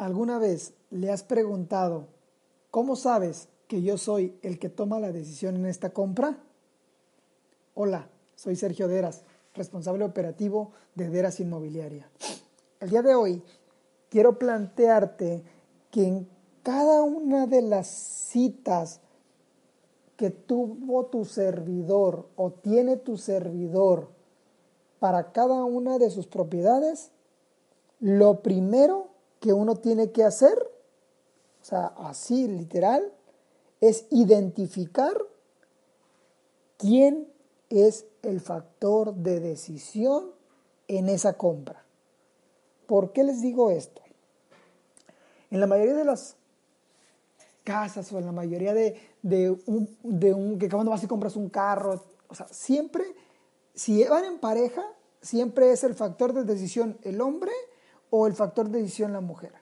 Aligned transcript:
¿Alguna 0.00 0.38
vez 0.38 0.72
le 0.88 1.10
has 1.10 1.22
preguntado, 1.22 2.06
¿cómo 2.70 2.96
sabes 2.96 3.50
que 3.68 3.82
yo 3.82 3.98
soy 3.98 4.34
el 4.40 4.58
que 4.58 4.70
toma 4.70 4.98
la 4.98 5.12
decisión 5.12 5.56
en 5.56 5.66
esta 5.66 5.90
compra? 5.90 6.38
Hola, 7.74 8.08
soy 8.34 8.56
Sergio 8.56 8.88
Deras, 8.88 9.24
responsable 9.52 10.06
operativo 10.06 10.70
de 10.94 11.10
Deras 11.10 11.38
Inmobiliaria. 11.38 12.08
El 12.80 12.88
día 12.88 13.02
de 13.02 13.14
hoy 13.14 13.42
quiero 14.08 14.38
plantearte 14.38 15.42
que 15.90 16.06
en 16.06 16.26
cada 16.62 17.02
una 17.02 17.46
de 17.46 17.60
las 17.60 17.86
citas 17.86 19.02
que 20.16 20.30
tuvo 20.30 21.04
tu 21.08 21.26
servidor 21.26 22.26
o 22.36 22.52
tiene 22.52 22.96
tu 22.96 23.18
servidor 23.18 24.08
para 24.98 25.32
cada 25.32 25.62
una 25.64 25.98
de 25.98 26.08
sus 26.08 26.26
propiedades, 26.26 27.10
lo 27.98 28.40
primero 28.40 29.09
que 29.40 29.52
uno 29.52 29.76
tiene 29.76 30.12
que 30.12 30.22
hacer, 30.22 30.56
o 31.62 31.64
sea, 31.64 31.86
así 31.96 32.46
literal, 32.46 33.12
es 33.80 34.06
identificar 34.10 35.16
quién 36.76 37.28
es 37.70 38.04
el 38.22 38.40
factor 38.40 39.14
de 39.14 39.40
decisión 39.40 40.30
en 40.88 41.08
esa 41.08 41.34
compra. 41.34 41.84
¿Por 42.86 43.12
qué 43.12 43.24
les 43.24 43.40
digo 43.40 43.70
esto? 43.70 44.02
En 45.50 45.60
la 45.60 45.66
mayoría 45.66 45.94
de 45.94 46.04
las 46.04 46.36
casas 47.64 48.12
o 48.12 48.18
en 48.18 48.26
la 48.26 48.32
mayoría 48.32 48.74
de, 48.74 49.00
un, 49.66 49.96
de 50.02 50.34
un, 50.34 50.58
que 50.58 50.68
cuando 50.68 50.90
vas 50.90 51.02
y 51.02 51.06
compras 51.06 51.36
un 51.36 51.48
carro, 51.48 52.04
o 52.28 52.34
sea, 52.34 52.46
siempre, 52.48 53.04
si 53.74 54.04
van 54.04 54.24
en 54.24 54.38
pareja, 54.38 54.84
siempre 55.22 55.72
es 55.72 55.84
el 55.84 55.94
factor 55.94 56.32
de 56.32 56.44
decisión 56.44 56.98
el 57.02 57.20
hombre 57.20 57.52
o 58.10 58.26
el 58.26 58.34
factor 58.34 58.68
de 58.68 58.82
decisión 58.82 59.12
la 59.12 59.20
mujer. 59.20 59.52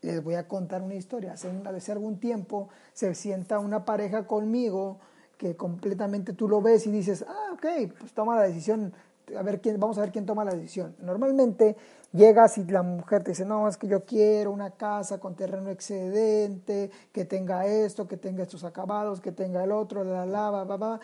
Les 0.00 0.22
voy 0.22 0.34
a 0.34 0.48
contar 0.48 0.82
una 0.82 0.94
historia. 0.94 1.34
Hace, 1.34 1.92
algún 1.92 2.18
tiempo 2.18 2.68
se 2.92 3.14
sienta 3.14 3.58
una 3.58 3.84
pareja 3.84 4.26
conmigo 4.26 4.98
que 5.36 5.56
completamente 5.56 6.32
tú 6.32 6.48
lo 6.48 6.60
ves 6.60 6.86
y 6.86 6.90
dices, 6.90 7.24
ah, 7.28 7.50
ok, 7.52 7.66
pues 7.98 8.12
toma 8.12 8.36
la 8.36 8.42
decisión, 8.42 8.92
a 9.36 9.42
ver 9.42 9.60
quién, 9.60 9.78
vamos 9.78 9.98
a 9.98 10.02
ver 10.02 10.12
quién 10.12 10.26
toma 10.26 10.44
la 10.44 10.54
decisión. 10.54 10.94
Normalmente 11.00 11.76
llegas 12.12 12.58
y 12.58 12.64
la 12.64 12.82
mujer 12.82 13.24
te 13.24 13.30
dice, 13.30 13.44
no, 13.44 13.68
es 13.68 13.76
que 13.76 13.88
yo 13.88 14.04
quiero 14.04 14.52
una 14.52 14.70
casa 14.70 15.18
con 15.18 15.34
terreno 15.34 15.70
excedente, 15.70 16.90
que 17.12 17.24
tenga 17.24 17.66
esto, 17.66 18.06
que 18.06 18.16
tenga 18.16 18.42
estos 18.42 18.64
acabados, 18.64 19.20
que 19.20 19.32
tenga 19.32 19.64
el 19.64 19.72
otro, 19.72 20.04
la 20.04 20.26
lava, 20.26 20.64
va, 20.64 20.76
va. 20.76 21.00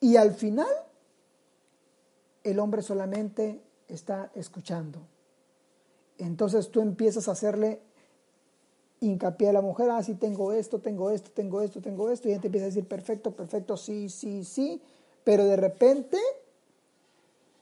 Y 0.00 0.16
al 0.16 0.32
final, 0.32 0.66
el 2.42 2.58
hombre 2.58 2.82
solamente 2.82 3.62
está 3.88 4.30
escuchando. 4.34 5.11
Entonces 6.22 6.70
tú 6.70 6.80
empiezas 6.80 7.28
a 7.28 7.32
hacerle 7.32 7.80
hincapié 9.00 9.48
a 9.48 9.52
la 9.52 9.60
mujer, 9.60 9.90
ah, 9.90 10.02
sí, 10.02 10.14
tengo 10.14 10.52
esto, 10.52 10.78
tengo 10.78 11.10
esto, 11.10 11.30
tengo 11.32 11.60
esto, 11.60 11.80
tengo 11.80 12.10
esto, 12.10 12.28
y 12.28 12.32
ella 12.32 12.40
te 12.40 12.46
empieza 12.46 12.66
a 12.66 12.68
decir, 12.68 12.86
perfecto, 12.86 13.32
perfecto, 13.32 13.76
sí, 13.76 14.08
sí, 14.08 14.44
sí, 14.44 14.80
pero 15.24 15.44
de 15.44 15.56
repente 15.56 16.16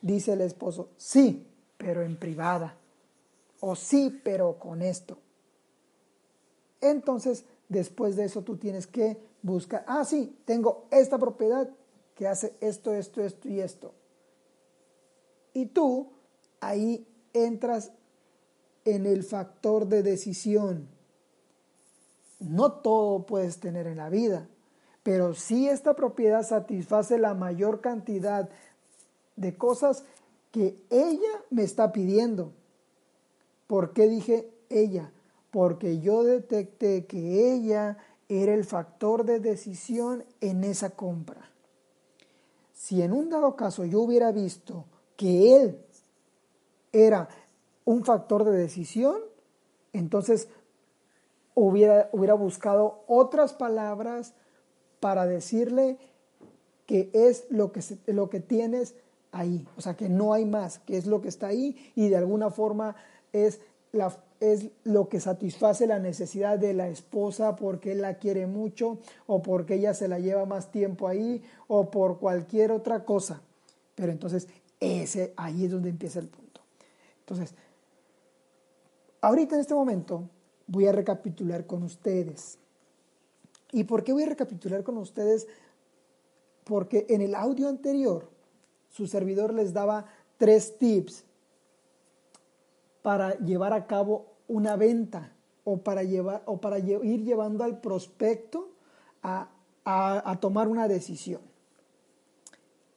dice 0.03 0.35
el 0.35 0.43
esposo, 0.43 0.91
sí, 0.99 1.47
pero 1.79 2.03
en 2.03 2.19
privada, 2.19 2.77
o 3.61 3.75
sí, 3.75 4.21
pero 4.23 4.59
con 4.59 4.83
esto. 4.83 5.17
Entonces, 6.83 7.47
después 7.71 8.17
de 8.17 8.25
eso 8.25 8.43
tú 8.43 8.59
tienes 8.59 8.87
que 8.87 9.17
buscar, 9.41 9.85
ah, 9.87 10.05
sí, 10.05 10.37
tengo 10.45 10.85
esta 10.91 11.17
propiedad 11.17 11.71
que 12.15 12.29
hace 12.29 12.53
esto, 12.61 12.93
esto, 12.93 13.25
esto 13.25 13.49
y 13.49 13.61
esto. 13.61 13.95
Y 15.55 15.67
tú 15.67 16.11
ahí 16.61 17.07
entras 17.33 17.93
en 18.85 19.07
el 19.07 19.23
factor 19.23 19.87
de 19.87 20.03
decisión. 20.03 20.89
No 22.39 22.73
todo 22.73 23.27
puedes 23.27 23.61
tener 23.61 23.87
en 23.87 23.99
la 23.99 24.09
vida, 24.09 24.49
pero 25.03 25.35
si 25.35 25.69
esta 25.69 25.95
propiedad 25.95 26.43
satisface 26.43 27.19
la 27.19 27.35
mayor 27.35 27.81
cantidad 27.81 28.49
de 29.37 29.57
cosas 29.57 30.05
que 30.51 30.77
ella 30.91 31.45
me 31.51 31.63
está 31.63 31.93
pidiendo. 31.93 32.53
¿Por 33.67 33.93
qué 33.93 34.09
dije 34.09 34.51
ella? 34.69 35.13
Porque 35.51 36.01
yo 36.01 36.25
detecté 36.25 37.07
que 37.07 37.55
ella 37.55 37.99
era 38.29 38.55
el 38.55 38.65
factor 38.65 39.25
de 39.25 39.41
decisión 39.41 40.25
en 40.41 40.65
esa 40.65 40.91
compra. 40.91 41.51
Si 42.75 43.03
en 43.03 43.13
un 43.13 43.31
dado 43.31 43.57
caso 43.57 43.85
yo 43.85 44.01
hubiera 44.01 44.33
visto 44.33 44.85
que 45.17 45.57
él 45.57 45.85
era 46.93 47.29
un 47.91 48.05
factor 48.05 48.45
de 48.45 48.53
decisión, 48.53 49.17
entonces 49.93 50.49
hubiera, 51.57 52.09
hubiera 52.13 52.35
buscado 52.35 53.03
otras 53.09 53.53
palabras 53.53 54.35
para 55.01 55.27
decirle 55.27 55.99
que 56.87 57.11
es 57.13 57.47
lo 57.51 57.73
que, 57.73 57.83
lo 58.07 58.31
que 58.31 58.39
tienes 58.39 58.95
ahí, 59.33 59.67
o 59.77 59.81
sea, 59.81 59.97
que 59.97 60.09
no 60.09 60.33
hay 60.33 60.45
más, 60.45 60.79
que 60.79 60.99
es 60.99 61.07
lo 61.07 61.21
que 61.21 61.27
está 61.27 61.49
ahí 61.49 61.93
y 61.97 62.09
de 62.09 62.17
alguna 62.17 62.51
forma 62.51 62.95
es, 63.33 63.61
la, 63.91 64.17
es 64.39 64.69
lo 64.85 65.09
que 65.09 65.19
satisface 65.19 65.89
la 65.89 65.99
necesidad 65.99 66.61
de 66.61 66.75
la 66.75 66.89
esposa 66.89 67.57
porque 67.57 67.91
él 67.91 68.03
la 68.03 68.19
quiere 68.19 68.47
mucho 68.47 68.99
o 69.27 69.43
porque 69.43 69.75
ella 69.75 69.95
se 69.95 70.07
la 70.07 70.21
lleva 70.21 70.47
más 70.47 70.71
tiempo 70.71 71.09
ahí 71.09 71.43
o 71.67 71.91
por 71.91 72.21
cualquier 72.21 72.71
otra 72.71 73.05
cosa. 73.05 73.43
Pero 73.97 74.13
entonces 74.13 74.47
ese 74.79 75.35
ahí 75.37 75.65
es 75.65 75.73
donde 75.73 75.91
empieza 75.91 76.21
el 76.21 76.29
punto. 76.29 76.61
Entonces, 77.31 77.55
ahorita 79.21 79.55
en 79.55 79.61
este 79.61 79.75
momento 79.75 80.29
voy 80.67 80.87
a 80.87 80.93
recapitular 80.93 81.67
con 81.67 81.83
ustedes. 81.83 82.59
¿Y 83.73 83.85
por 83.85 84.05
qué 84.05 84.13
voy 84.13 84.25
a 84.25 84.29
recapitular 84.29 84.83
con 84.83 84.99
ustedes? 84.99 85.47
Porque 86.65 87.07
en 87.09 87.21
el 87.21 87.35
audio 87.35 87.69
anterior 87.69 88.29
su 88.89 89.07
servidor 89.07 89.55
les 89.55 89.73
daba 89.73 90.07
tres 90.37 90.79
tips 90.79 91.25
para 93.03 93.39
llevar 93.39 93.73
a 93.73 93.87
cabo 93.87 94.27
una 94.49 94.77
venta 94.77 95.33
o 95.65 95.79
para, 95.79 96.03
llevar, 96.03 96.43
o 96.47 96.61
para 96.61 96.79
ir 96.79 97.25
llevando 97.25 97.65
al 97.65 97.81
prospecto 97.81 98.71
a, 99.23 99.49
tomar 100.41 100.69
una 100.69 100.89
decisión. 100.89 101.41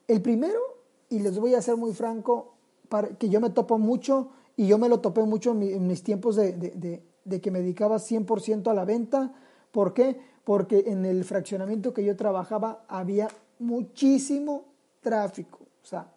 El 0.06 0.22
primero, 0.22 0.60
y 1.08 1.20
les 1.20 1.38
voy 1.38 1.54
a 1.54 1.62
ser 1.62 1.76
muy 1.76 1.92
franco, 1.92 2.54
para, 2.88 3.08
que 3.08 3.28
yo 3.28 3.40
me 3.40 3.50
topo 3.50 3.78
mucho 3.78 4.30
y 4.56 4.66
yo 4.66 4.78
me 4.78 4.88
lo 4.88 5.00
topé 5.00 5.22
mucho 5.22 5.50
en, 5.52 5.86
mis 5.86 6.02
tiempos 6.02 6.36
de, 6.36 7.02
de 7.24 7.40
que 7.40 7.50
me 7.50 7.60
dedicaba 7.60 7.96
100% 7.96 8.68
a 8.68 8.74
la 8.74 8.84
venta. 8.84 9.32
¿Por 9.72 9.94
qué? 9.94 10.20
Porque 10.44 10.84
en 10.86 11.04
el 11.04 11.24
fraccionamiento 11.24 11.92
que 11.92 12.04
yo 12.04 12.16
trabajaba 12.16 12.84
había 12.88 13.28
muchísimo 13.58 14.64
tráfico. 15.00 15.60
O 15.82 15.86
sea, 15.86 16.10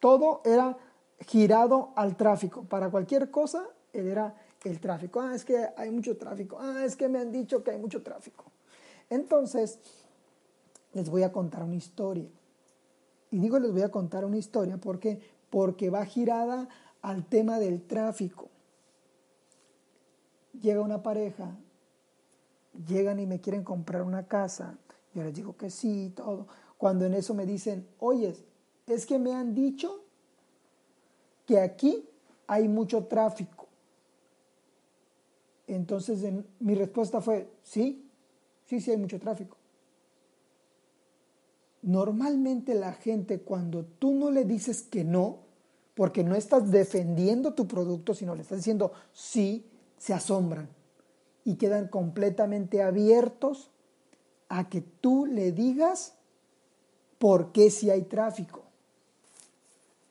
todo 0.00 0.40
era 0.44 0.76
girado 1.20 1.90
al 1.96 2.16
tráfico. 2.16 2.64
Para 2.64 2.90
cualquier 2.90 3.30
cosa 3.30 3.64
era 3.92 4.34
el 4.64 4.80
tráfico. 4.80 5.20
Ah, 5.20 5.34
es 5.34 5.44
que 5.44 5.66
hay 5.76 5.90
mucho 5.90 6.16
tráfico. 6.16 6.58
Ah, 6.60 6.84
es 6.84 6.96
que 6.96 7.08
me 7.08 7.18
han 7.18 7.32
dicho 7.32 7.64
que 7.64 7.72
hay 7.72 7.78
mucho 7.78 8.02
tráfico. 8.02 8.44
Entonces, 9.10 9.78
les 10.92 11.08
voy 11.10 11.22
a 11.22 11.32
contar 11.32 11.62
una 11.62 11.74
historia. 11.74 12.28
Y 13.30 13.38
digo 13.38 13.58
les 13.58 13.72
voy 13.72 13.82
a 13.82 13.90
contar 13.90 14.24
una 14.24 14.36
historia 14.36 14.76
porque 14.76 15.20
porque 15.50 15.88
va 15.88 16.04
girada 16.04 16.68
al 17.04 17.26
tema 17.26 17.58
del 17.58 17.82
tráfico. 17.82 18.48
Llega 20.58 20.80
una 20.80 21.02
pareja, 21.02 21.54
llegan 22.88 23.20
y 23.20 23.26
me 23.26 23.42
quieren 23.42 23.62
comprar 23.62 24.02
una 24.02 24.26
casa. 24.26 24.78
Yo 25.12 25.22
les 25.22 25.34
digo 25.34 25.54
que 25.54 25.68
sí, 25.68 26.14
todo. 26.16 26.46
Cuando 26.78 27.04
en 27.04 27.12
eso 27.12 27.34
me 27.34 27.44
dicen, 27.44 27.86
oye, 27.98 28.34
es 28.86 29.04
que 29.04 29.18
me 29.18 29.34
han 29.34 29.54
dicho 29.54 30.02
que 31.44 31.60
aquí 31.60 32.08
hay 32.46 32.68
mucho 32.68 33.04
tráfico. 33.04 33.68
Entonces 35.66 36.24
mi 36.58 36.74
respuesta 36.74 37.20
fue, 37.20 37.50
sí, 37.62 38.10
sí, 38.64 38.80
sí 38.80 38.92
hay 38.92 38.96
mucho 38.96 39.20
tráfico. 39.20 39.58
Normalmente 41.82 42.74
la 42.74 42.94
gente 42.94 43.40
cuando 43.40 43.84
tú 43.84 44.14
no 44.14 44.30
le 44.30 44.46
dices 44.46 44.82
que 44.82 45.04
no, 45.04 45.44
porque 45.94 46.24
no 46.24 46.34
estás 46.34 46.70
defendiendo 46.70 47.54
tu 47.54 47.66
producto, 47.66 48.14
sino 48.14 48.34
le 48.34 48.42
estás 48.42 48.58
diciendo 48.58 48.92
sí, 49.12 49.66
se 49.96 50.12
asombran 50.12 50.68
y 51.44 51.56
quedan 51.56 51.88
completamente 51.88 52.82
abiertos 52.82 53.70
a 54.48 54.68
que 54.68 54.80
tú 54.80 55.26
le 55.26 55.52
digas 55.52 56.14
por 57.18 57.52
qué 57.52 57.70
si 57.70 57.90
hay 57.90 58.02
tráfico. 58.02 58.62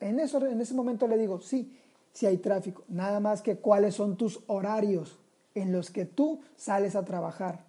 En, 0.00 0.20
eso, 0.20 0.44
en 0.44 0.60
ese 0.60 0.74
momento 0.74 1.06
le 1.06 1.16
digo, 1.16 1.40
sí, 1.40 1.78
si 2.12 2.26
hay 2.26 2.38
tráfico, 2.38 2.84
nada 2.88 3.20
más 3.20 3.42
que 3.42 3.56
cuáles 3.56 3.94
son 3.94 4.16
tus 4.16 4.40
horarios 4.46 5.18
en 5.54 5.72
los 5.72 5.90
que 5.90 6.04
tú 6.04 6.40
sales 6.56 6.96
a 6.96 7.04
trabajar. 7.04 7.64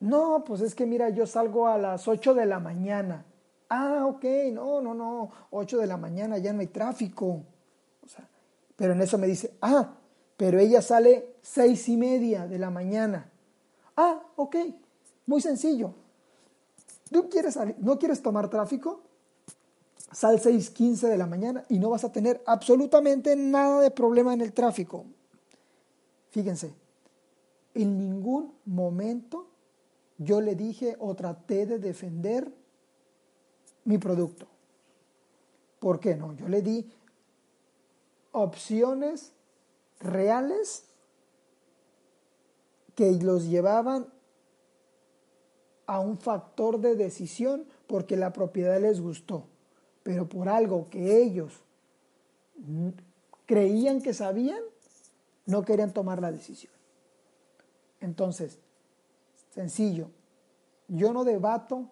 No, 0.00 0.44
pues 0.46 0.60
es 0.60 0.74
que 0.74 0.86
mira, 0.86 1.10
yo 1.10 1.26
salgo 1.26 1.68
a 1.68 1.78
las 1.78 2.06
8 2.06 2.34
de 2.34 2.46
la 2.46 2.60
mañana. 2.60 3.24
Ah, 3.68 4.06
ok, 4.06 4.24
no, 4.52 4.80
no, 4.80 4.94
no, 4.94 5.30
8 5.50 5.78
de 5.78 5.86
la 5.86 5.96
mañana 5.96 6.38
ya 6.38 6.52
no 6.52 6.60
hay 6.60 6.68
tráfico. 6.68 7.42
O 8.02 8.08
sea, 8.08 8.26
pero 8.76 8.92
en 8.92 9.00
eso 9.02 9.18
me 9.18 9.26
dice, 9.26 9.54
ah, 9.60 9.94
pero 10.36 10.58
ella 10.58 10.80
sale 10.80 11.34
seis 11.42 11.88
y 11.88 11.96
media 11.96 12.46
de 12.46 12.58
la 12.58 12.70
mañana. 12.70 13.30
Ah, 13.96 14.22
ok, 14.36 14.56
muy 15.26 15.40
sencillo. 15.40 15.94
¿Tú 17.10 17.28
quieres 17.28 17.54
salir, 17.54 17.76
no 17.78 17.98
quieres 17.98 18.22
tomar 18.22 18.48
tráfico? 18.48 19.02
Sal 20.12 20.40
6.15 20.40 21.08
de 21.08 21.18
la 21.18 21.26
mañana 21.26 21.64
y 21.68 21.78
no 21.78 21.90
vas 21.90 22.04
a 22.04 22.12
tener 22.12 22.42
absolutamente 22.46 23.36
nada 23.36 23.80
de 23.80 23.90
problema 23.90 24.32
en 24.32 24.40
el 24.40 24.52
tráfico. 24.52 25.04
Fíjense, 26.30 26.72
en 27.74 27.98
ningún 27.98 28.54
momento 28.64 29.48
yo 30.16 30.40
le 30.40 30.54
dije 30.54 30.96
o 30.98 31.14
traté 31.14 31.66
de 31.66 31.78
defender 31.78 32.52
mi 33.84 33.98
producto. 33.98 34.46
¿Por 35.78 36.00
qué 36.00 36.16
no? 36.16 36.34
Yo 36.34 36.48
le 36.48 36.62
di 36.62 36.90
opciones 38.32 39.32
reales 40.00 40.84
que 42.94 43.12
los 43.12 43.44
llevaban 43.44 44.06
a 45.86 46.00
un 46.00 46.18
factor 46.18 46.80
de 46.80 46.96
decisión 46.96 47.64
porque 47.86 48.16
la 48.16 48.32
propiedad 48.32 48.80
les 48.80 49.00
gustó, 49.00 49.44
pero 50.02 50.28
por 50.28 50.48
algo 50.48 50.88
que 50.90 51.22
ellos 51.22 51.62
creían 53.46 54.02
que 54.02 54.12
sabían, 54.12 54.60
no 55.46 55.64
querían 55.64 55.94
tomar 55.94 56.20
la 56.20 56.30
decisión. 56.30 56.72
Entonces, 58.00 58.58
sencillo, 59.50 60.10
yo 60.88 61.12
no 61.12 61.24
debato 61.24 61.88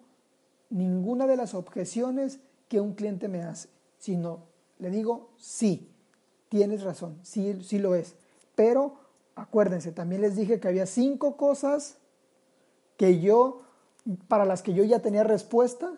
ninguna 0.69 1.27
de 1.27 1.37
las 1.37 1.53
objeciones 1.53 2.39
que 2.67 2.81
un 2.81 2.93
cliente 2.93 3.27
me 3.27 3.43
hace, 3.43 3.69
sino 3.97 4.43
le 4.79 4.89
digo, 4.89 5.29
sí, 5.37 5.89
tienes 6.49 6.83
razón, 6.83 7.17
sí, 7.23 7.61
sí 7.63 7.79
lo 7.79 7.95
es. 7.95 8.15
Pero 8.55 8.95
acuérdense, 9.35 9.91
también 9.91 10.21
les 10.21 10.35
dije 10.35 10.59
que 10.59 10.67
había 10.67 10.85
cinco 10.85 11.37
cosas 11.37 11.97
que 12.97 13.19
yo, 13.19 13.61
para 14.27 14.45
las 14.45 14.61
que 14.61 14.73
yo 14.73 14.83
ya 14.83 14.99
tenía 14.99 15.23
respuesta 15.23 15.93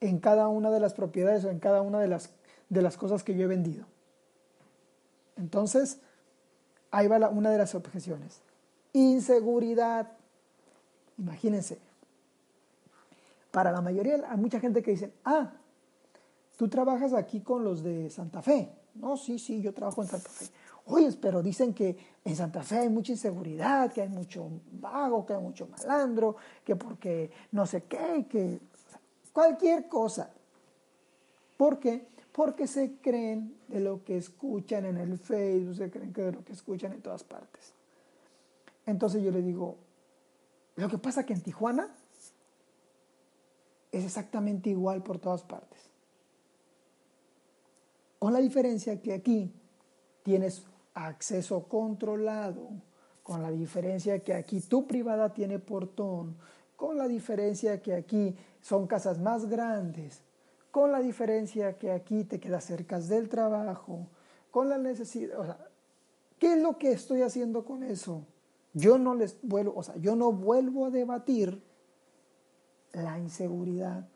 en 0.00 0.18
cada 0.18 0.48
una 0.48 0.70
de 0.70 0.80
las 0.80 0.94
propiedades 0.94 1.44
o 1.44 1.50
en 1.50 1.58
cada 1.58 1.82
una 1.82 2.00
de 2.00 2.08
las, 2.08 2.30
de 2.68 2.82
las 2.82 2.96
cosas 2.96 3.22
que 3.22 3.34
yo 3.34 3.44
he 3.44 3.48
vendido. 3.48 3.86
Entonces, 5.36 5.98
ahí 6.90 7.08
va 7.08 7.28
una 7.28 7.50
de 7.50 7.58
las 7.58 7.74
objeciones. 7.74 8.40
Inseguridad. 8.92 10.12
Imagínense. 11.18 11.78
Para 13.56 13.72
la 13.72 13.80
mayoría, 13.80 14.20
hay 14.28 14.36
mucha 14.36 14.60
gente 14.60 14.82
que 14.82 14.90
dice, 14.90 15.14
ah, 15.24 15.50
tú 16.58 16.68
trabajas 16.68 17.14
aquí 17.14 17.40
con 17.40 17.64
los 17.64 17.82
de 17.82 18.10
Santa 18.10 18.42
Fe. 18.42 18.70
No, 18.96 19.16
sí, 19.16 19.38
sí, 19.38 19.62
yo 19.62 19.72
trabajo 19.72 20.02
en 20.02 20.08
Santa 20.08 20.28
Fe. 20.28 20.44
Oye, 20.84 21.10
pero 21.18 21.42
dicen 21.42 21.72
que 21.72 21.96
en 22.22 22.36
Santa 22.36 22.62
Fe 22.62 22.80
hay 22.80 22.90
mucha 22.90 23.12
inseguridad, 23.12 23.90
que 23.90 24.02
hay 24.02 24.10
mucho 24.10 24.46
vago, 24.72 25.24
que 25.24 25.32
hay 25.32 25.40
mucho 25.40 25.66
malandro, 25.68 26.36
que 26.62 26.76
porque 26.76 27.30
no 27.52 27.64
sé 27.64 27.84
qué, 27.84 28.26
que 28.28 28.60
cualquier 29.32 29.88
cosa. 29.88 30.28
¿Por 31.56 31.78
qué? 31.78 32.06
Porque 32.32 32.66
se 32.66 32.98
creen 33.00 33.56
de 33.68 33.80
lo 33.80 34.04
que 34.04 34.18
escuchan 34.18 34.84
en 34.84 34.98
el 34.98 35.16
Facebook, 35.16 35.76
se 35.76 35.90
creen 35.90 36.12
que 36.12 36.24
de 36.24 36.32
lo 36.32 36.44
que 36.44 36.52
escuchan 36.52 36.92
en 36.92 37.00
todas 37.00 37.24
partes. 37.24 37.72
Entonces 38.84 39.22
yo 39.22 39.30
le 39.30 39.40
digo, 39.40 39.78
lo 40.74 40.90
que 40.90 40.98
pasa 40.98 41.24
que 41.24 41.32
en 41.32 41.40
Tijuana 41.40 41.88
es 43.92 44.04
exactamente 44.04 44.70
igual 44.70 45.02
por 45.02 45.18
todas 45.18 45.42
partes. 45.42 45.90
Con 48.18 48.32
la 48.32 48.40
diferencia 48.40 49.00
que 49.00 49.12
aquí 49.12 49.52
tienes 50.22 50.64
acceso 50.94 51.68
controlado, 51.68 52.70
con 53.22 53.42
la 53.42 53.50
diferencia 53.50 54.20
que 54.20 54.34
aquí 54.34 54.60
tu 54.60 54.86
privada 54.86 55.32
tiene 55.32 55.58
portón, 55.58 56.36
con 56.76 56.96
la 56.96 57.08
diferencia 57.08 57.80
que 57.82 57.94
aquí 57.94 58.36
son 58.60 58.86
casas 58.86 59.18
más 59.18 59.46
grandes, 59.46 60.22
con 60.70 60.92
la 60.92 61.00
diferencia 61.00 61.78
que 61.78 61.90
aquí 61.90 62.24
te 62.24 62.38
quedas 62.38 62.64
cerca 62.64 63.00
del 63.00 63.28
trabajo, 63.28 64.06
con 64.50 64.68
la 64.68 64.78
necesidad, 64.78 65.40
o 65.40 65.56
¿qué 66.38 66.54
es 66.54 66.62
lo 66.62 66.78
que 66.78 66.92
estoy 66.92 67.22
haciendo 67.22 67.64
con 67.64 67.82
eso? 67.82 68.24
Yo 68.74 68.98
no 68.98 69.14
les 69.14 69.38
vuelvo, 69.42 69.74
o 69.76 69.82
sea, 69.82 69.96
yo 69.96 70.16
no 70.16 70.32
vuelvo 70.32 70.86
a 70.86 70.90
debatir 70.90 71.62
la 73.02 73.18
inseguridad. 73.18 74.08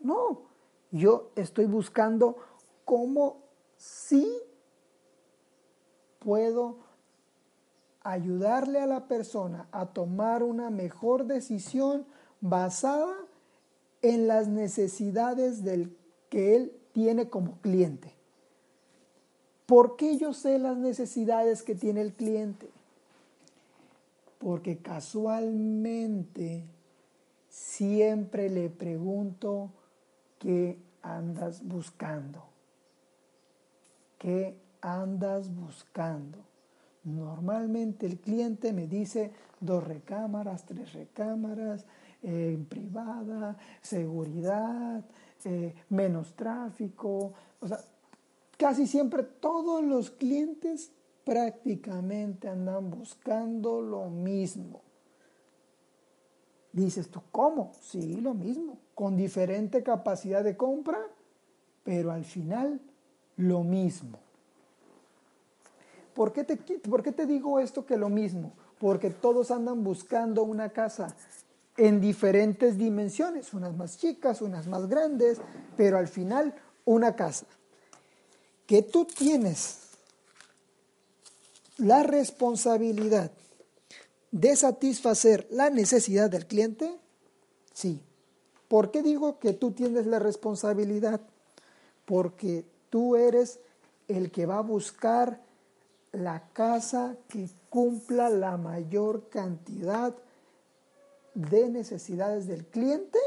No, 0.00 0.42
yo 0.90 1.30
estoy 1.34 1.66
buscando 1.66 2.36
cómo 2.84 3.42
sí 3.76 4.30
puedo 6.18 6.78
ayudarle 8.02 8.80
a 8.80 8.86
la 8.86 9.08
persona 9.08 9.66
a 9.72 9.86
tomar 9.86 10.42
una 10.42 10.70
mejor 10.70 11.24
decisión 11.26 12.06
basada 12.40 13.14
en 14.02 14.26
las 14.26 14.48
necesidades 14.48 15.64
del 15.64 15.96
que 16.28 16.56
él 16.56 16.72
tiene 16.92 17.30
como 17.30 17.58
cliente. 17.62 18.12
¿Por 19.66 19.96
qué 19.96 20.18
yo 20.18 20.34
sé 20.34 20.58
las 20.58 20.76
necesidades 20.76 21.62
que 21.62 21.74
tiene 21.74 22.02
el 22.02 22.12
cliente? 22.12 22.68
Porque 24.38 24.76
casualmente 24.76 26.66
siempre 27.54 28.50
le 28.50 28.68
pregunto 28.68 29.70
qué 30.40 30.76
andas 31.02 31.62
buscando. 31.64 32.42
¿Qué 34.18 34.58
andas 34.80 35.54
buscando? 35.54 36.38
Normalmente 37.04 38.06
el 38.06 38.18
cliente 38.18 38.72
me 38.72 38.88
dice 38.88 39.30
dos 39.60 39.84
recámaras, 39.84 40.66
tres 40.66 40.92
recámaras, 40.94 41.84
eh, 42.22 42.58
privada, 42.68 43.56
seguridad, 43.80 45.04
eh, 45.44 45.74
menos 45.90 46.34
tráfico. 46.34 47.34
O 47.60 47.68
sea, 47.68 47.78
casi 48.58 48.88
siempre 48.88 49.22
todos 49.22 49.84
los 49.84 50.10
clientes 50.10 50.90
prácticamente 51.22 52.48
andan 52.48 52.90
buscando 52.90 53.80
lo 53.80 54.10
mismo. 54.10 54.82
Dices 56.74 57.08
tú, 57.08 57.22
¿cómo? 57.30 57.70
Sí, 57.80 58.16
lo 58.16 58.34
mismo, 58.34 58.78
con 58.96 59.16
diferente 59.16 59.84
capacidad 59.84 60.42
de 60.42 60.56
compra, 60.56 60.98
pero 61.84 62.10
al 62.10 62.24
final 62.24 62.80
lo 63.36 63.62
mismo. 63.62 64.18
¿Por 66.14 66.32
qué 66.32 66.42
te, 66.42 66.56
por 66.56 67.04
qué 67.04 67.12
te 67.12 67.26
digo 67.26 67.60
esto 67.60 67.86
que 67.86 67.96
lo 67.96 68.08
mismo? 68.08 68.54
Porque 68.80 69.10
todos 69.10 69.52
andan 69.52 69.84
buscando 69.84 70.42
una 70.42 70.70
casa 70.70 71.14
en 71.76 72.00
diferentes 72.00 72.76
dimensiones, 72.76 73.54
unas 73.54 73.76
más 73.76 73.96
chicas, 73.96 74.42
unas 74.42 74.66
más 74.66 74.88
grandes, 74.88 75.40
pero 75.76 75.96
al 75.96 76.08
final 76.08 76.56
una 76.84 77.14
casa. 77.14 77.46
Que 78.66 78.82
tú 78.82 79.04
tienes 79.04 79.78
la 81.76 82.02
responsabilidad 82.02 83.30
de 84.34 84.56
satisfacer 84.56 85.46
la 85.48 85.70
necesidad 85.70 86.28
del 86.28 86.46
cliente? 86.48 86.98
Sí. 87.72 88.02
¿Por 88.66 88.90
qué 88.90 89.00
digo 89.00 89.38
que 89.38 89.52
tú 89.52 89.70
tienes 89.70 90.06
la 90.06 90.18
responsabilidad? 90.18 91.20
Porque 92.04 92.64
tú 92.90 93.14
eres 93.14 93.60
el 94.08 94.32
que 94.32 94.44
va 94.44 94.58
a 94.58 94.62
buscar 94.62 95.40
la 96.10 96.48
casa 96.52 97.16
que 97.28 97.48
cumpla 97.70 98.28
la 98.28 98.56
mayor 98.56 99.28
cantidad 99.28 100.12
de 101.34 101.68
necesidades 101.68 102.48
del 102.48 102.66
cliente 102.66 103.20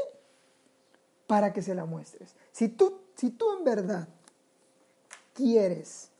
para 1.26 1.54
que 1.54 1.62
se 1.62 1.74
la 1.74 1.86
muestres. 1.86 2.34
Si 2.52 2.68
tú, 2.68 2.98
si 3.14 3.30
tú 3.30 3.46
en 3.56 3.64
verdad 3.64 4.08
quieres 5.32 6.10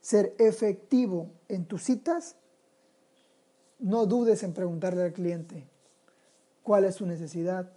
ser 0.00 0.34
efectivo 0.38 1.28
en 1.46 1.66
tus 1.66 1.84
citas, 1.84 2.34
no 3.78 4.06
dudes 4.06 4.42
en 4.42 4.52
preguntarle 4.52 5.02
al 5.02 5.12
cliente 5.12 5.66
cuál 6.62 6.84
es 6.84 6.96
su 6.96 7.06
necesidad, 7.06 7.70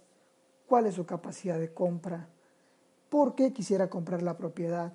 cuál 0.66 0.86
es 0.86 0.94
su 0.94 1.06
capacidad 1.06 1.58
de 1.58 1.72
compra, 1.72 2.28
por 3.08 3.34
qué 3.34 3.52
quisiera 3.52 3.88
comprar 3.88 4.22
la 4.22 4.36
propiedad. 4.36 4.92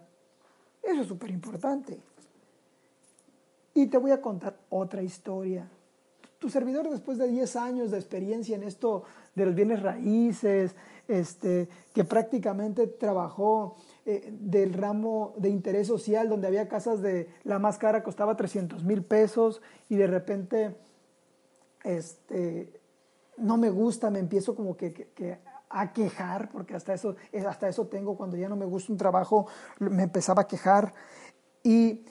Eso 0.81 1.01
es 1.01 1.07
súper 1.07 1.31
importante. 1.31 1.99
Y 3.73 3.87
te 3.87 3.97
voy 3.97 4.11
a 4.11 4.21
contar 4.21 4.57
otra 4.69 5.01
historia. 5.01 5.67
Tu 6.37 6.49
servidor, 6.49 6.89
después 6.89 7.17
de 7.17 7.27
10 7.27 7.55
años 7.55 7.91
de 7.91 7.97
experiencia 7.97 8.55
en 8.55 8.63
esto 8.63 9.03
de 9.33 9.45
los 9.45 9.55
bienes 9.55 9.81
raíces, 9.81 10.75
este, 11.07 11.69
que 11.93 12.03
prácticamente 12.03 12.87
trabajó 12.87 13.77
eh, 14.05 14.29
del 14.31 14.73
ramo 14.73 15.33
de 15.37 15.49
interés 15.49 15.87
social, 15.87 16.29
donde 16.29 16.47
había 16.47 16.67
casas 16.67 17.01
de 17.01 17.29
la 17.43 17.59
más 17.59 17.77
cara 17.77 18.03
costaba 18.03 18.35
300 18.35 18.83
mil 18.83 19.03
pesos 19.03 19.61
y 19.89 19.95
de 19.95 20.07
repente 20.07 20.75
este, 21.83 22.81
no 23.37 23.57
me 23.57 23.69
gusta, 23.69 24.09
me 24.09 24.19
empiezo 24.19 24.55
como 24.55 24.75
que, 24.75 25.39
a 25.69 25.91
quejar, 25.91 26.49
porque 26.51 26.75
hasta 26.75 26.93
eso, 26.93 27.15
hasta 27.47 27.67
eso 27.67 27.87
tengo, 27.87 28.15
cuando 28.15 28.37
ya 28.37 28.47
no 28.47 28.55
me 28.55 28.65
gusta 28.65 28.91
un 28.91 28.97
trabajo, 28.97 29.47
me 29.79 30.03
empezaba 30.03 30.43
a 30.43 30.47
quejar. 30.47 30.93
Y 31.63 32.05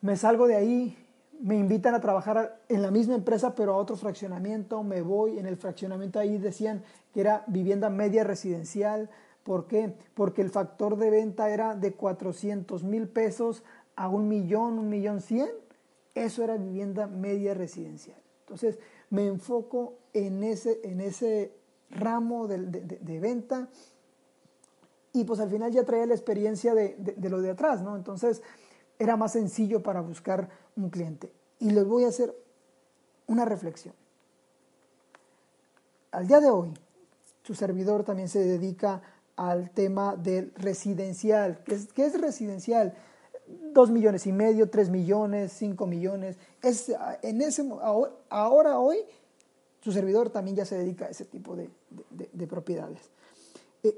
me 0.00 0.16
salgo 0.16 0.46
de 0.48 0.56
ahí, 0.56 0.98
me 1.40 1.56
invitan 1.56 1.94
a 1.94 2.00
trabajar 2.00 2.60
en 2.68 2.82
la 2.82 2.90
misma 2.90 3.14
empresa, 3.14 3.54
pero 3.54 3.74
a 3.74 3.76
otro 3.76 3.96
fraccionamiento, 3.96 4.82
me 4.82 5.02
voy, 5.02 5.38
en 5.38 5.46
el 5.46 5.56
fraccionamiento 5.56 6.18
ahí 6.18 6.38
decían 6.38 6.82
que 7.12 7.20
era 7.20 7.44
vivienda 7.46 7.90
media 7.90 8.24
residencial. 8.24 9.10
¿Por 9.42 9.66
qué? 9.66 9.94
Porque 10.14 10.40
el 10.40 10.50
factor 10.50 10.96
de 10.96 11.10
venta 11.10 11.50
era 11.50 11.74
de 11.74 11.94
400 11.94 12.84
mil 12.84 13.08
pesos 13.08 13.64
a 13.96 14.08
un 14.08 14.28
millón, 14.28 14.78
un 14.78 14.88
millón 14.88 15.20
cien. 15.20 15.50
Eso 16.14 16.44
era 16.44 16.56
vivienda 16.56 17.06
media 17.08 17.54
residencial. 17.54 18.21
Entonces, 18.52 18.78
me 19.08 19.26
enfoco 19.26 19.94
en 20.12 20.42
ese, 20.42 20.78
en 20.84 21.00
ese 21.00 21.54
ramo 21.88 22.46
de, 22.46 23.18
venta 23.18 23.68
y 25.14 25.24
pues 25.24 25.40
al 25.40 25.48
final 25.48 25.72
ya 25.72 25.84
traía 25.84 26.04
la 26.04 26.12
experiencia 26.12 26.74
de, 26.74 26.96
de, 26.98 27.30
lo 27.30 27.40
de 27.40 27.50
atrás, 27.50 27.80
¿no? 27.80 27.96
Entonces 27.96 28.42
era 28.98 29.16
más 29.16 29.32
sencillo 29.32 29.82
para 29.82 30.02
buscar 30.02 30.50
un 30.76 30.90
cliente. 30.90 31.32
Y 31.60 31.70
les 31.70 31.86
voy 31.86 32.04
a 32.04 32.08
hacer 32.08 32.36
una 33.26 33.46
reflexión. 33.46 33.94
Al 36.10 36.26
día 36.26 36.40
de 36.40 36.50
hoy, 36.50 36.74
su 37.44 37.54
servidor 37.54 38.04
también 38.04 38.28
se 38.28 38.40
dedica 38.44 39.00
al 39.36 39.70
tema 39.70 40.14
del 40.14 40.52
residencial. 40.56 41.62
¿Qué 41.64 41.74
es, 41.74 41.90
qué 41.94 42.04
es 42.04 42.20
residencial? 42.20 42.92
Dos 43.72 43.90
millones 43.90 44.26
y 44.26 44.32
medio, 44.32 44.70
tres 44.70 44.90
millones, 44.90 45.52
cinco 45.52 45.86
millones. 45.86 46.36
Es, 46.62 46.92
en 47.22 47.40
ese, 47.40 47.68
ahora, 48.28 48.78
hoy, 48.78 48.98
su 49.80 49.92
servidor 49.92 50.30
también 50.30 50.56
ya 50.56 50.64
se 50.64 50.78
dedica 50.78 51.06
a 51.06 51.08
ese 51.08 51.24
tipo 51.24 51.56
de, 51.56 51.70
de, 52.10 52.46
propiedades. 52.46 53.10
Eh, 53.82 53.96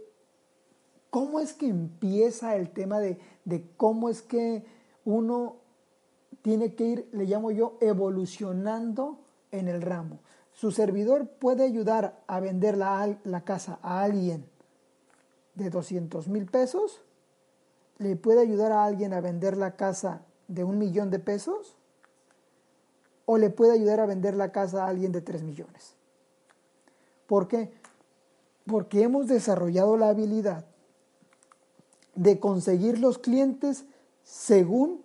¿Cómo 1.11 1.41
es 1.41 1.53
que 1.53 1.67
empieza 1.67 2.57
el 2.57 2.71
tema 2.71 3.01
de, 3.01 3.19
de 3.45 3.65
cómo 3.77 4.09
es 4.09 4.23
que 4.23 4.65
uno 5.05 5.57
tiene 6.43 6.75
que 6.75 6.85
ir, 6.85 7.09
le 7.13 7.25
llamo 7.25 7.51
yo, 7.51 7.79
evolucionando 7.81 9.19
en 9.51 9.69
el 9.69 9.81
ramo. 9.81 10.21
Su 10.53 10.71
servidor 10.71 11.27
puede 11.27 11.65
ayudar 11.65 12.23
a 12.27 12.41
vender 12.41 12.77
la, 12.77 13.19
la 13.25 13.45
casa 13.45 13.79
a 13.83 14.03
alguien 14.03 14.45
de 15.55 15.71
200 15.71 16.29
mil 16.29 16.47
pesos, 16.47 17.01
le 17.99 18.17
puede 18.17 18.41
ayudar 18.41 18.73
a 18.73 18.85
alguien 18.85 19.13
a 19.13 19.21
vender 19.21 19.57
la 19.57 19.77
casa 19.77 20.23
de 20.49 20.65
un 20.65 20.79
millón 20.79 21.11
de 21.11 21.19
pesos, 21.19 21.77
o 23.27 23.39
le 23.39 23.51
puede 23.51 23.73
ayudar 23.73 24.01
a 24.01 24.07
vender 24.07 24.35
la 24.35 24.53
casa 24.53 24.85
a 24.85 24.89
alguien 24.89 25.13
de 25.13 25.23
3 25.23 25.43
millones. 25.43 25.95
¿Por 27.27 27.49
qué? 27.49 27.73
Porque 28.67 29.03
hemos 29.03 29.27
desarrollado 29.29 29.97
la 29.97 30.09
habilidad 30.09 30.67
de 32.15 32.39
conseguir 32.39 32.99
los 32.99 33.19
clientes 33.19 33.87
según 34.23 35.03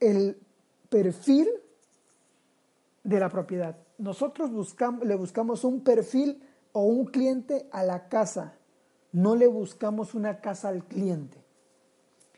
el 0.00 0.38
perfil 0.88 1.48
de 3.02 3.18
la 3.18 3.28
propiedad. 3.28 3.76
Nosotros 3.96 4.52
buscamos, 4.52 5.06
le 5.06 5.16
buscamos 5.16 5.64
un 5.64 5.82
perfil 5.82 6.42
o 6.72 6.82
un 6.82 7.06
cliente 7.06 7.68
a 7.72 7.82
la 7.82 8.08
casa, 8.08 8.57
no 9.12 9.36
le 9.36 9.46
buscamos 9.46 10.14
una 10.14 10.40
casa 10.40 10.68
al 10.68 10.84
cliente. 10.84 11.38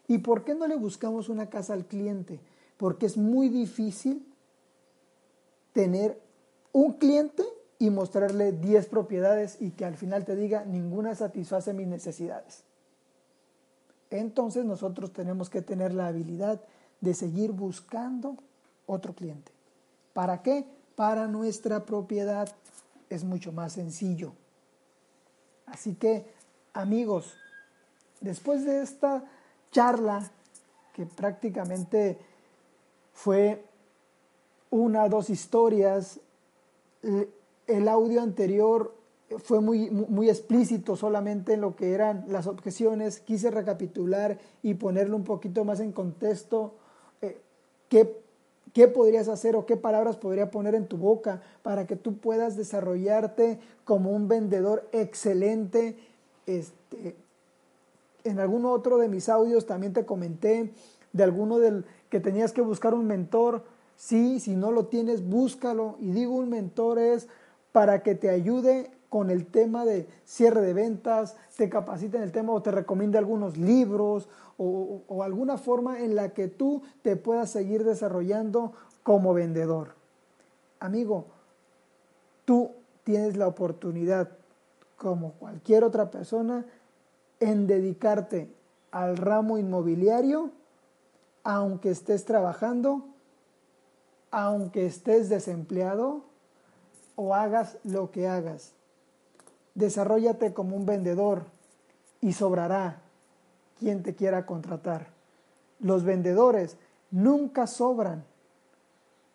¿Y 0.08 0.18
por 0.18 0.44
qué 0.44 0.54
no 0.54 0.66
le 0.66 0.76
buscamos 0.76 1.28
una 1.28 1.48
casa 1.48 1.72
al 1.72 1.86
cliente? 1.86 2.40
Porque 2.76 3.06
es 3.06 3.16
muy 3.16 3.48
difícil 3.48 4.26
tener 5.72 6.20
un 6.72 6.94
cliente 6.94 7.44
y 7.78 7.90
mostrarle 7.90 8.52
10 8.52 8.86
propiedades 8.86 9.60
y 9.60 9.70
que 9.70 9.84
al 9.84 9.96
final 9.96 10.24
te 10.24 10.36
diga 10.36 10.64
ninguna 10.64 11.14
satisface 11.14 11.72
mis 11.72 11.86
necesidades 11.86 12.64
entonces 14.10 14.64
nosotros 14.64 15.12
tenemos 15.12 15.48
que 15.48 15.62
tener 15.62 15.94
la 15.94 16.08
habilidad 16.08 16.60
de 17.00 17.14
seguir 17.14 17.52
buscando 17.52 18.36
otro 18.86 19.14
cliente. 19.14 19.52
¿Para 20.12 20.42
qué? 20.42 20.66
Para 20.96 21.28
nuestra 21.28 21.86
propiedad 21.86 22.52
es 23.08 23.24
mucho 23.24 23.52
más 23.52 23.74
sencillo. 23.74 24.32
Así 25.66 25.94
que, 25.94 26.26
amigos, 26.72 27.36
después 28.20 28.64
de 28.64 28.82
esta 28.82 29.24
charla, 29.70 30.30
que 30.94 31.06
prácticamente 31.06 32.18
fue 33.12 33.64
una, 34.70 35.08
dos 35.08 35.30
historias, 35.30 36.20
el 37.66 37.88
audio 37.88 38.22
anterior 38.22 38.94
fue 39.38 39.60
muy, 39.60 39.90
muy 39.90 40.28
explícito 40.28 40.96
solamente 40.96 41.54
en 41.54 41.60
lo 41.60 41.76
que 41.76 41.92
eran 41.92 42.24
las 42.28 42.46
objeciones. 42.46 43.20
Quise 43.20 43.50
recapitular 43.50 44.38
y 44.62 44.74
ponerlo 44.74 45.16
un 45.16 45.24
poquito 45.24 45.64
más 45.64 45.80
en 45.80 45.92
contexto. 45.92 46.74
Eh, 47.22 47.40
¿qué, 47.88 48.20
¿Qué 48.72 48.88
podrías 48.88 49.28
hacer 49.28 49.54
o 49.54 49.66
qué 49.66 49.76
palabras 49.76 50.16
podría 50.16 50.50
poner 50.50 50.74
en 50.74 50.86
tu 50.86 50.96
boca 50.96 51.42
para 51.62 51.86
que 51.86 51.96
tú 51.96 52.18
puedas 52.18 52.56
desarrollarte 52.56 53.60
como 53.84 54.10
un 54.10 54.26
vendedor 54.26 54.88
excelente? 54.92 55.96
Este, 56.58 57.16
en 58.24 58.38
algún 58.38 58.64
otro 58.64 58.98
de 58.98 59.08
mis 59.08 59.28
audios 59.28 59.66
también 59.66 59.92
te 59.92 60.04
comenté 60.04 60.72
de 61.12 61.22
alguno 61.22 61.58
del 61.58 61.84
que 62.08 62.20
tenías 62.20 62.52
que 62.52 62.60
buscar 62.60 62.94
un 62.94 63.06
mentor. 63.06 63.64
Sí, 63.96 64.40
si 64.40 64.56
no 64.56 64.72
lo 64.72 64.86
tienes, 64.86 65.28
búscalo. 65.28 65.96
Y 66.00 66.10
digo 66.10 66.34
un 66.34 66.48
mentor 66.48 66.98
es 66.98 67.28
para 67.72 68.02
que 68.02 68.14
te 68.14 68.30
ayude 68.30 68.90
con 69.08 69.30
el 69.30 69.46
tema 69.46 69.84
de 69.84 70.06
cierre 70.24 70.60
de 70.60 70.72
ventas, 70.72 71.36
te 71.56 71.68
capacita 71.68 72.16
en 72.16 72.22
el 72.22 72.32
tema 72.32 72.52
o 72.52 72.62
te 72.62 72.70
recomienda 72.70 73.18
algunos 73.18 73.58
libros 73.58 74.28
o, 74.56 75.22
alguna 75.22 75.56
forma 75.56 76.00
en 76.00 76.14
la 76.14 76.30
que 76.30 76.46
tú 76.46 76.82
te 77.02 77.16
puedas 77.16 77.50
seguir 77.50 77.82
desarrollando 77.84 78.72
como 79.02 79.34
vendedor. 79.34 79.94
Amigo, 80.78 81.26
tú 82.44 82.70
tienes 83.04 83.36
la 83.36 83.48
oportunidad, 83.48 84.28
como 85.00 85.32
cualquier 85.32 85.82
otra 85.82 86.10
persona, 86.10 86.66
en 87.40 87.66
dedicarte 87.66 88.52
al 88.90 89.16
ramo 89.16 89.56
inmobiliario, 89.56 90.50
aunque 91.42 91.88
estés 91.88 92.26
trabajando, 92.26 93.06
aunque 94.30 94.84
estés 94.84 95.30
desempleado 95.30 96.24
o 97.16 97.34
hagas 97.34 97.78
lo 97.82 98.10
que 98.10 98.28
hagas. 98.28 98.74
Desarrollate 99.74 100.52
como 100.52 100.76
un 100.76 100.84
vendedor 100.84 101.44
y 102.20 102.34
sobrará 102.34 103.00
quien 103.78 104.02
te 104.02 104.14
quiera 104.14 104.44
contratar. 104.44 105.08
Los 105.78 106.04
vendedores 106.04 106.76
nunca 107.10 107.66
sobran 107.66 108.22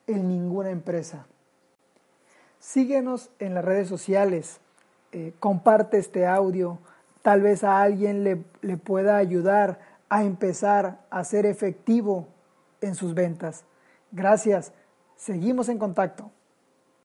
en 0.06 0.28
ninguna 0.28 0.70
empresa. 0.70 1.26
Síguenos 2.60 3.32
en 3.40 3.56
las 3.56 3.66
redes 3.66 3.88
sociales, 3.90 4.60
eh, 5.18 5.34
comparte 5.40 5.98
este 5.98 6.28
audio, 6.28 6.78
tal 7.22 7.40
vez 7.42 7.64
a 7.64 7.82
alguien 7.82 8.26
le, 8.26 8.44
le 8.62 8.76
pueda 8.76 9.16
ayudar 9.16 9.80
a 10.10 10.26
empezar 10.26 11.00
a 11.10 11.24
ser 11.24 11.46
efectivo 11.46 12.28
en 12.82 12.96
sus 12.96 13.14
ventas. 13.14 13.64
Gracias, 14.12 14.74
seguimos 15.16 15.70
en 15.70 15.78
contacto. 15.78 16.32